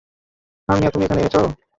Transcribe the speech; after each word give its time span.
আর 0.69 0.75
মিয়া 0.77 0.91
তুমি 0.93 1.03
এখানে 1.05 1.21
এনেছ! 1.21 1.35